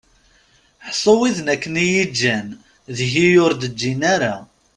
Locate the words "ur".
3.45-3.51